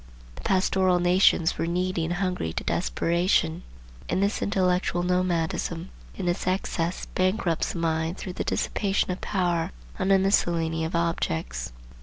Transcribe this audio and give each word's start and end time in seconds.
The 0.33 0.41
pastoral 0.41 0.99
nations 0.99 1.59
were 1.59 1.67
needy 1.67 2.03
and 2.05 2.15
hungry 2.15 2.53
to 2.53 2.63
desperation; 2.63 3.61
and 4.09 4.23
this 4.23 4.41
intellectual 4.41 5.03
nomadism, 5.03 5.91
in 6.15 6.27
its 6.27 6.47
excess, 6.47 7.05
bankrupts 7.13 7.73
the 7.73 7.77
mind 7.77 8.17
through 8.17 8.33
the 8.33 8.43
dissipation 8.43 9.11
of 9.11 9.21
power 9.21 9.71
on 9.99 10.09
a 10.09 10.17
miscellany 10.17 10.83
of 10.85 10.95
objects. 10.95 11.71